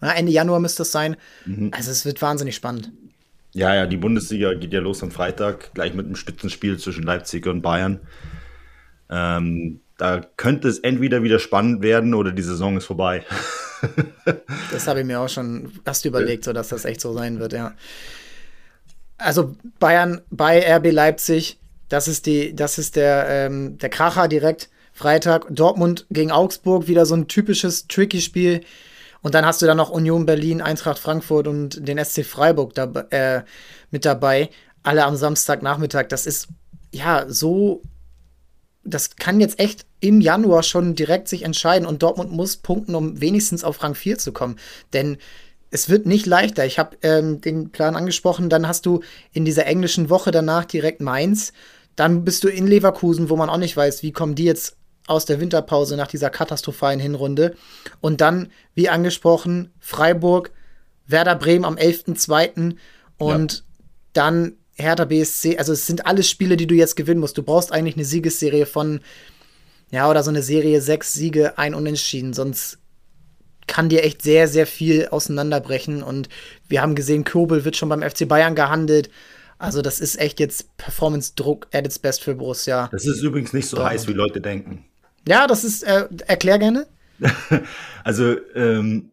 [0.00, 1.16] na, Ende Januar müsste es sein.
[1.46, 1.70] Mhm.
[1.74, 2.92] Also es wird wahnsinnig spannend.
[3.52, 7.46] Ja, ja, die Bundesliga geht ja los am Freitag, gleich mit einem Spitzenspiel zwischen Leipzig
[7.46, 8.00] und Bayern.
[9.08, 13.24] Ähm, da könnte es entweder wieder spannend werden oder die Saison ist vorbei.
[14.72, 17.52] das habe ich mir auch schon fast überlegt, so dass das echt so sein wird,
[17.52, 17.74] ja.
[19.18, 24.70] Also Bayern bei RB Leipzig, das ist die, das ist der, ähm, der Kracher direkt.
[24.96, 28.60] Freitag Dortmund gegen Augsburg, wieder so ein typisches tricky Spiel.
[29.22, 32.84] Und dann hast du dann noch Union Berlin, Eintracht Frankfurt und den SC Freiburg da,
[33.10, 33.42] äh,
[33.90, 34.50] mit dabei.
[34.84, 36.08] Alle am Samstagnachmittag.
[36.08, 36.48] Das ist
[36.92, 37.82] ja so.
[38.84, 43.20] Das kann jetzt echt im Januar schon direkt sich entscheiden und Dortmund muss punkten, um
[43.20, 44.58] wenigstens auf Rang 4 zu kommen.
[44.92, 45.16] Denn
[45.74, 46.64] es wird nicht leichter.
[46.64, 48.48] Ich habe ähm, den Plan angesprochen.
[48.48, 49.00] Dann hast du
[49.32, 51.52] in dieser englischen Woche danach direkt Mainz.
[51.96, 54.76] Dann bist du in Leverkusen, wo man auch nicht weiß, wie kommen die jetzt
[55.08, 57.56] aus der Winterpause nach dieser katastrophalen Hinrunde.
[58.00, 60.52] Und dann, wie angesprochen, Freiburg,
[61.08, 62.76] Werder Bremen am 11.2.
[63.18, 63.60] und ja.
[64.12, 65.58] dann Hertha BSC.
[65.58, 67.36] Also es sind alles Spiele, die du jetzt gewinnen musst.
[67.36, 69.00] Du brauchst eigentlich eine Siegesserie von,
[69.90, 72.32] ja, oder so eine Serie sechs Siege, ein Unentschieden.
[72.32, 72.78] Sonst
[73.66, 76.02] kann dir echt sehr, sehr viel auseinanderbrechen.
[76.02, 76.28] Und
[76.68, 79.10] wir haben gesehen, Kobel wird schon beim FC Bayern gehandelt.
[79.58, 82.88] Also das ist echt jetzt Performance-Druck at its best für Borussia.
[82.92, 84.84] Das ist übrigens nicht so heiß, wie Leute denken.
[85.26, 86.86] Ja, das ist, äh, erklär gerne.
[88.04, 89.10] also, ähm,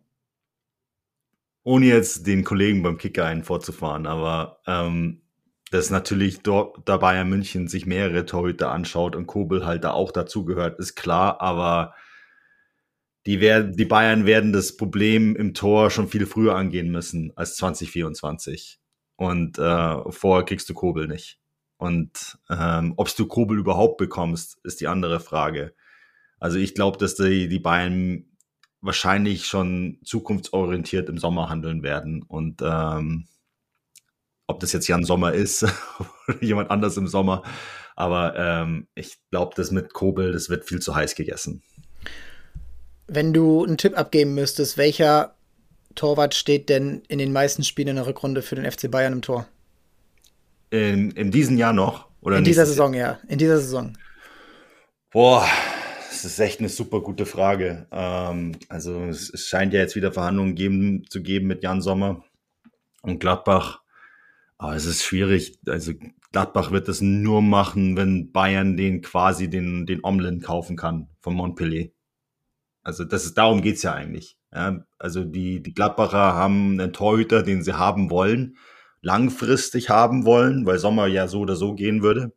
[1.63, 5.21] ohne jetzt den Kollegen beim Kicker einen vorzufahren, aber ähm,
[5.69, 10.11] dass natürlich dort da Bayern München sich mehrere Torhüter anschaut und Kobel halt da auch
[10.11, 11.93] dazugehört, ist klar, aber
[13.25, 17.55] die, werden, die Bayern werden das Problem im Tor schon viel früher angehen müssen als
[17.57, 18.79] 2024.
[19.15, 21.39] Und äh, vorher kriegst du Kobel nicht.
[21.77, 25.73] Und ähm, ob du Kobel überhaupt bekommst, ist die andere Frage.
[26.39, 28.25] Also ich glaube, dass die, die Bayern
[28.81, 32.23] wahrscheinlich schon zukunftsorientiert im Sommer handeln werden.
[32.23, 33.27] Und ähm,
[34.47, 35.63] ob das jetzt Jan Sommer ist
[36.27, 37.43] oder jemand anders im Sommer.
[37.95, 41.61] Aber ähm, ich glaube, das mit Kobel, das wird viel zu heiß gegessen.
[43.13, 45.35] Wenn du einen Tipp abgeben müsstest, welcher
[45.95, 49.21] Torwart steht denn in den meisten Spielen in der Rückrunde für den FC Bayern im
[49.21, 49.49] Tor?
[50.69, 52.07] In, in diesem Jahr noch?
[52.21, 53.19] Oder in dieser Saison, Jahr?
[53.21, 53.29] ja.
[53.29, 53.97] In dieser Saison.
[55.11, 55.45] Boah,
[56.09, 57.85] das ist echt eine super gute Frage.
[57.91, 62.23] Ähm, also es, es, scheint ja jetzt wieder Verhandlungen geben, zu geben mit Jan Sommer
[63.01, 63.81] und Gladbach.
[64.57, 65.59] Aber es ist schwierig.
[65.67, 65.91] Also
[66.31, 71.33] Gladbach wird das nur machen, wenn Bayern den quasi den, den Omlin kaufen kann von
[71.33, 71.89] Montpellier.
[72.83, 74.37] Also das ist, darum geht's ja eigentlich.
[74.53, 78.57] Ja, also die, die Gladbacher haben einen Torhüter, den sie haben wollen,
[79.01, 82.33] langfristig haben wollen, weil Sommer ja so oder so gehen würde.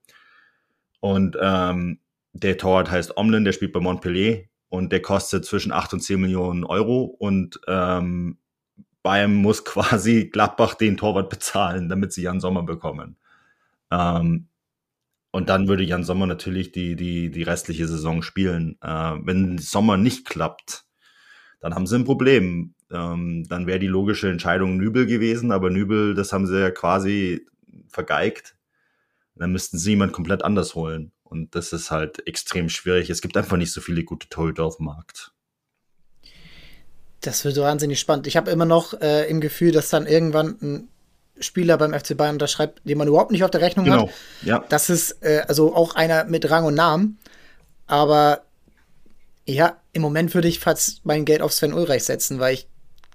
[1.00, 2.00] Und ähm,
[2.32, 6.20] der Torwart heißt Omlin, der spielt bei Montpellier und der kostet zwischen 8 und 10
[6.20, 8.38] Millionen Euro und ähm,
[9.02, 13.16] Bayern muss quasi Gladbach den Torwart bezahlen, damit sie Jan Sommer bekommen.
[13.90, 14.48] Ähm,
[15.34, 18.78] und dann würde Jan Sommer natürlich die, die, die restliche Saison spielen.
[18.80, 20.84] Äh, wenn Sommer nicht klappt,
[21.58, 22.76] dann haben sie ein Problem.
[22.92, 27.44] Ähm, dann wäre die logische Entscheidung Nübel gewesen, aber Nübel, das haben sie ja quasi
[27.88, 28.54] vergeigt.
[29.34, 31.10] Dann müssten sie jemand komplett anders holen.
[31.24, 33.10] Und das ist halt extrem schwierig.
[33.10, 35.32] Es gibt einfach nicht so viele gute Torhüter auf dem Markt.
[37.22, 38.28] Das wird wahnsinnig spannend.
[38.28, 40.88] Ich habe immer noch äh, im Gefühl, dass dann irgendwann ein
[41.40, 44.02] Spieler beim FC Bayern unterschreibt, den man überhaupt nicht auf der Rechnung genau.
[44.02, 44.14] hat.
[44.42, 44.64] Ja.
[44.68, 47.18] Das ist äh, also auch einer mit Rang und Namen.
[47.86, 48.42] Aber
[49.46, 52.68] ja, im Moment würde ich fast mein Geld auf Sven Ulreich setzen, weil ich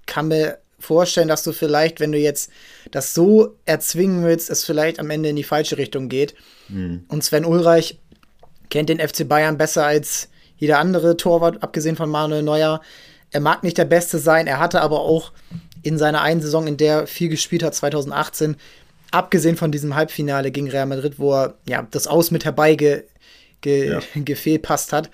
[0.06, 2.50] kann mir vorstellen, dass du vielleicht, wenn du jetzt
[2.90, 6.34] das so erzwingen willst, es vielleicht am Ende in die falsche Richtung geht.
[6.68, 7.04] Mhm.
[7.08, 8.00] Und Sven Ulreich
[8.70, 12.80] kennt den FC Bayern besser als jeder andere Torwart, abgesehen von Manuel Neuer.
[13.30, 15.32] Er mag nicht der Beste sein, er hatte aber auch
[15.82, 18.56] in seiner einen Saison, in der viel gespielt hat, 2018,
[19.10, 23.04] abgesehen von diesem Halbfinale gegen Real Madrid, wo er ja, das Aus mit herbei ge,
[23.64, 24.00] ja.
[24.14, 25.10] gefehlpasst hat,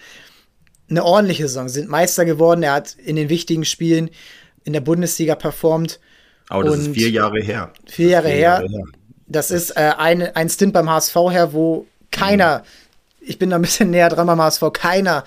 [0.88, 1.68] eine ordentliche Saison.
[1.68, 4.11] Sie sind Meister geworden, er hat in den wichtigen Spielen
[4.64, 6.00] in der Bundesliga performt.
[6.48, 7.72] Aber das ist vier Jahre her.
[7.87, 8.70] Vier Jahre, vier Jahre her.
[8.70, 8.85] her.
[9.29, 12.64] Das ist äh, ein, ein Stint beim HSV her, wo keiner, mhm.
[13.20, 15.24] ich bin da ein bisschen näher dran beim HSV, keiner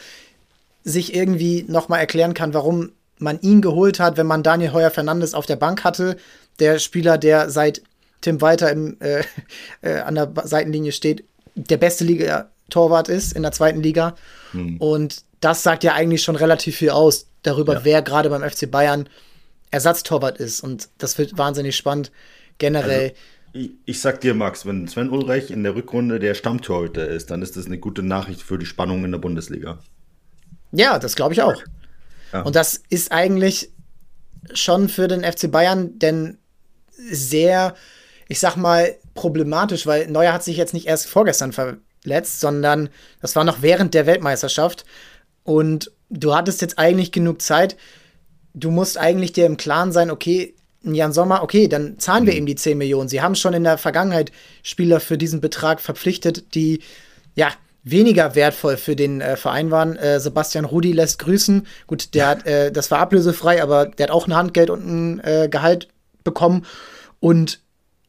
[0.84, 5.34] sich irgendwie nochmal erklären kann, warum man ihn geholt hat, wenn man Daniel Heuer Fernandes
[5.34, 6.18] auf der Bank hatte.
[6.60, 7.82] Der Spieler, der seit
[8.22, 9.24] Tim Walter im, äh,
[9.82, 11.24] äh, an der Seitenlinie steht,
[11.56, 14.16] der beste Liga-Torwart ist in der zweiten Liga.
[14.54, 14.78] Mhm.
[14.78, 17.86] Und das sagt ja eigentlich schon relativ viel aus darüber, ja.
[17.86, 19.08] wer gerade beim FC Bayern
[19.72, 20.62] Ersatztorwart ist.
[20.62, 22.12] Und das wird wahnsinnig spannend.
[22.58, 23.14] Generell.
[23.54, 27.42] Also, ich, sag dir, Max, wenn Sven Ulreich in der Rückrunde der Stammtorhüter ist, dann
[27.42, 29.80] ist das eine gute Nachricht für die Spannung in der Bundesliga.
[30.72, 31.62] Ja, das glaube ich auch.
[32.34, 32.42] Ja.
[32.42, 33.72] Und das ist eigentlich
[34.54, 36.38] schon für den FC Bayern denn
[36.92, 37.76] sehr,
[38.28, 42.89] ich sag mal, problematisch, weil Neuer hat sich jetzt nicht erst vorgestern verletzt, sondern
[43.22, 44.86] das war noch während der Weltmeisterschaft.
[45.44, 47.78] Und du hattest jetzt eigentlich genug Zeit.
[48.54, 52.39] Du musst eigentlich dir im Klaren sein, okay, Jan Sommer, okay, dann zahlen wir mhm.
[52.39, 53.10] ihm die 10 Millionen.
[53.10, 54.32] Sie haben schon in der Vergangenheit
[54.63, 56.82] Spieler für diesen Betrag verpflichtet, die,
[57.36, 57.52] ja,
[57.84, 59.96] weniger wertvoll für den äh, Verein waren.
[59.96, 61.65] Äh, Sebastian Rudi lässt grüßen.
[61.88, 65.20] Gut, der hat, äh, das war ablösefrei, aber der hat auch ein Handgeld und ein
[65.24, 65.88] äh, Gehalt
[66.24, 66.65] bekommen.
[67.20, 67.62] Und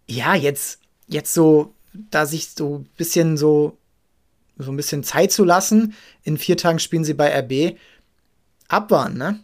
[0.06, 3.76] ja, jetzt, jetzt so, da sich so ein bisschen so,
[4.59, 5.94] so ein bisschen Zeit zu lassen.
[6.22, 7.76] In vier Tagen spielen sie bei RB.
[8.68, 9.40] Abwarten, ne?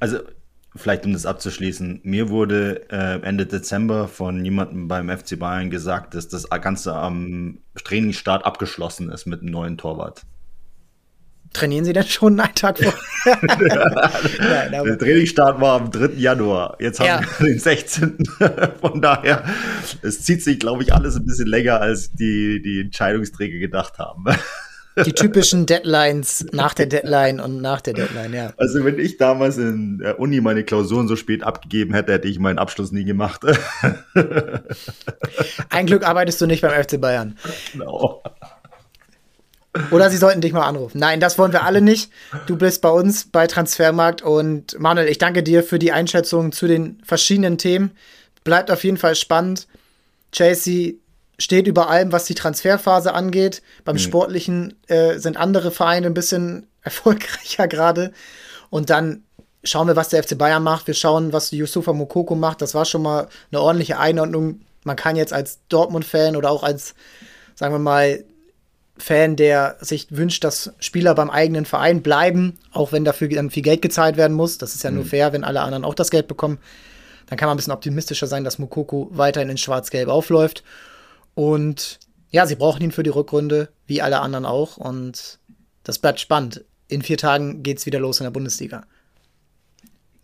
[0.00, 0.18] Also
[0.76, 6.14] vielleicht um das abzuschließen, mir wurde äh, Ende Dezember von jemandem beim FC Bayern gesagt,
[6.14, 10.22] dass das Ganze am Trainingsstart abgeschlossen ist mit einem neuen Torwart.
[11.52, 12.92] Trainieren Sie denn schon einen Tag vor?
[14.40, 16.14] Nein, Der Trainingsstart war am 3.
[16.16, 16.76] Januar.
[16.80, 17.20] Jetzt haben ja.
[17.38, 18.18] wir den 16.
[18.80, 19.44] Von daher,
[20.02, 24.24] es zieht sich, glaube ich, alles ein bisschen länger, als die, die Entscheidungsträger gedacht haben.
[25.04, 28.52] Die typischen Deadlines nach der Deadline und nach der Deadline, ja.
[28.56, 32.38] Also wenn ich damals in der Uni meine Klausuren so spät abgegeben hätte, hätte ich
[32.38, 33.40] meinen Abschluss nie gemacht.
[35.70, 37.36] Ein Glück arbeitest du nicht beim FC Bayern.
[37.72, 38.22] Genau.
[39.90, 40.98] Oder sie sollten dich mal anrufen.
[40.98, 42.12] Nein, das wollen wir alle nicht.
[42.46, 46.68] Du bist bei uns bei Transfermarkt und Manuel, ich danke dir für die Einschätzung zu
[46.68, 47.90] den verschiedenen Themen.
[48.44, 49.66] Bleibt auf jeden Fall spannend.
[50.30, 50.92] Chelsea
[51.38, 53.62] steht über allem, was die Transferphase angeht.
[53.84, 54.00] Beim mhm.
[54.00, 58.12] Sportlichen äh, sind andere Vereine ein bisschen erfolgreicher gerade.
[58.70, 59.24] Und dann
[59.62, 60.86] schauen wir, was der FC Bayern macht.
[60.86, 62.60] Wir schauen, was Yusufa Mokoko macht.
[62.62, 64.60] Das war schon mal eine ordentliche Einordnung.
[64.84, 66.94] Man kann jetzt als Dortmund-Fan oder auch als,
[67.54, 68.24] sagen wir mal,
[68.96, 73.64] Fan, der sich wünscht, dass Spieler beim eigenen Verein bleiben, auch wenn dafür dann viel
[73.64, 74.58] Geld gezahlt werden muss.
[74.58, 74.96] Das ist ja mhm.
[74.98, 76.58] nur fair, wenn alle anderen auch das Geld bekommen.
[77.26, 80.62] Dann kann man ein bisschen optimistischer sein, dass Mokoko weiterhin in Schwarz-Gelb aufläuft.
[81.34, 81.98] Und
[82.30, 84.76] ja, sie brauchen ihn für die Rückrunde, wie alle anderen auch.
[84.76, 85.38] Und
[85.82, 86.64] das bleibt spannend.
[86.88, 88.84] In vier Tagen geht es wieder los in der Bundesliga.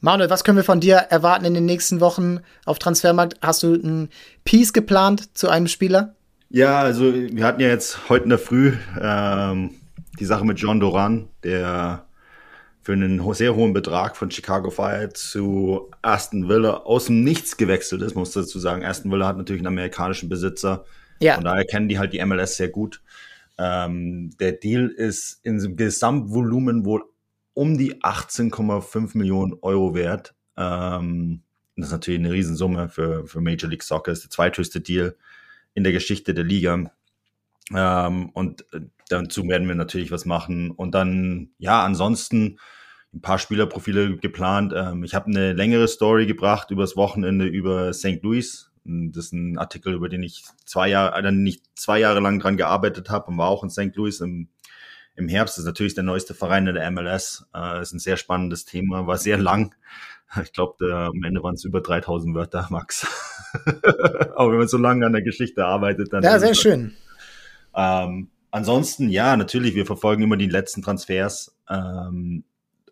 [0.01, 3.37] Manuel, was können wir von dir erwarten in den nächsten Wochen auf Transfermarkt?
[3.43, 4.09] Hast du ein
[4.45, 6.15] Piece geplant zu einem Spieler?
[6.49, 9.75] Ja, also wir hatten ja jetzt heute in der Früh ähm,
[10.19, 12.07] die Sache mit John Doran, der
[12.83, 18.01] für einen sehr hohen Betrag von Chicago Fire zu Aston Villa aus dem Nichts gewechselt
[18.01, 18.85] ist, muss dazu sagen.
[18.85, 20.85] Aston Villa hat natürlich einen amerikanischen Besitzer,
[21.21, 21.35] ja.
[21.35, 23.03] Von daher kennen die halt die MLS sehr gut.
[23.59, 27.05] Ähm, der Deal ist im Gesamtvolumen wohl
[27.55, 30.35] um die 18,5 Millionen Euro wert.
[30.57, 31.43] Ähm,
[31.77, 34.13] das ist natürlich eine Riesensumme für, für Major League Soccer.
[34.13, 35.17] Das ist der zweithöchste Deal
[35.75, 36.91] in der Geschichte der Liga.
[37.75, 40.71] Ähm, und äh, dazu werden wir natürlich was machen.
[40.71, 42.59] Und dann, ja, ansonsten
[43.13, 44.73] ein paar Spielerprofile geplant.
[44.77, 48.23] Ähm, ich habe eine längere Story gebracht übers Wochenende über St.
[48.23, 48.70] Louis.
[48.85, 52.57] Das ist ein Artikel, über den ich zwei Jahre, äh, nicht zwei Jahre lang dran
[52.57, 53.95] gearbeitet habe und war auch in St.
[53.95, 54.49] Louis im,
[55.17, 55.57] im Herbst.
[55.57, 57.47] Das ist natürlich der neueste Verein in der MLS.
[57.55, 59.75] Äh, ist ein sehr spannendes Thema, war sehr lang.
[60.43, 63.07] Ich glaube, am Ende waren es über 3000 Wörter, Max.
[64.37, 66.23] Aber wenn man so lange an der Geschichte arbeitet, dann.
[66.23, 66.95] Ja, sehr schön.
[67.75, 71.57] Ähm, ansonsten, ja, natürlich, wir verfolgen immer die letzten Transfers.
[71.69, 72.45] Ähm,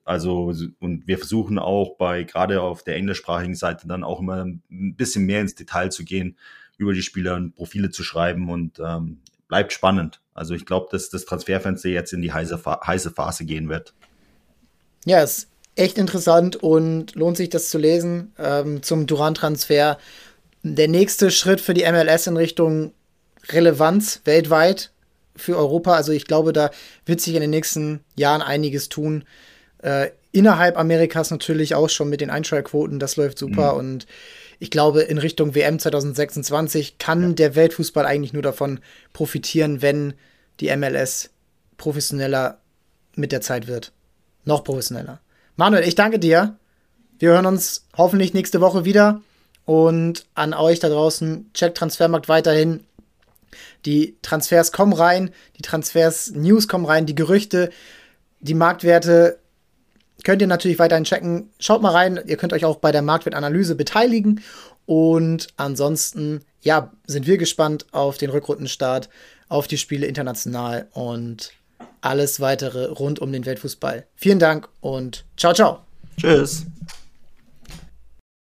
[0.08, 4.62] Also, und wir versuchen auch bei, gerade auf der englischsprachigen Seite dann auch immer ein
[4.96, 6.38] bisschen mehr ins Detail zu gehen,
[6.78, 9.18] über die Spieler und Profile zu schreiben und ähm,
[9.48, 10.22] bleibt spannend.
[10.32, 13.92] Also ich glaube, dass das Transferfenster jetzt in die heiße, heiße Phase gehen wird.
[15.04, 19.98] Ja, ist echt interessant und lohnt sich das zu lesen ähm, zum Duran-Transfer.
[20.62, 22.92] Der nächste Schritt für die MLS in Richtung
[23.50, 24.90] Relevanz weltweit
[25.36, 25.92] für Europa.
[25.92, 26.70] Also ich glaube, da
[27.04, 29.24] wird sich in den nächsten Jahren einiges tun.
[29.82, 33.78] Äh, innerhalb Amerikas natürlich auch schon mit den Einschaltquoten, das läuft super mhm.
[33.78, 34.06] und
[34.60, 37.32] ich glaube, in Richtung WM 2026 kann ja.
[37.32, 38.80] der Weltfußball eigentlich nur davon
[39.12, 40.14] profitieren, wenn
[40.60, 41.30] die MLS
[41.76, 42.58] professioneller
[43.14, 43.92] mit der Zeit wird.
[44.44, 45.20] Noch professioneller.
[45.56, 46.56] Manuel, ich danke dir.
[47.18, 49.20] Wir hören uns hoffentlich nächste Woche wieder.
[49.64, 52.84] Und an euch da draußen, checkt Transfermarkt weiterhin.
[53.84, 57.70] Die Transfers kommen rein, die Transfers News kommen rein, die Gerüchte,
[58.40, 59.38] die Marktwerte
[60.24, 61.50] könnt ihr natürlich weiterhin checken.
[61.58, 64.42] Schaut mal rein, ihr könnt euch auch bei der Marktwertanalyse beteiligen.
[64.86, 69.08] Und ansonsten, ja, sind wir gespannt auf den Rückrundenstart,
[69.48, 71.52] auf die Spiele international und
[72.00, 74.06] alles weitere rund um den Weltfußball.
[74.16, 75.80] Vielen Dank und ciao, ciao.
[76.18, 76.64] Tschüss.